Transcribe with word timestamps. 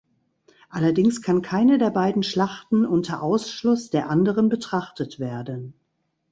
Allerdings 0.69 1.21
kann 1.21 1.43
keine 1.43 1.77
der 1.77 1.91
beiden 1.91 2.23
Schlachten 2.23 2.87
unter 2.87 3.21
Ausschluss 3.21 3.91
der 3.91 4.09
anderen 4.09 4.49
betrachtet 4.49 5.19
werden. 5.19 5.75